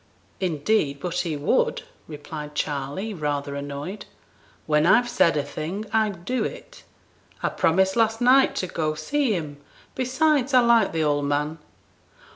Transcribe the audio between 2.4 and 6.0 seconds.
Charley, rather annoyed; 'when I've said a thing,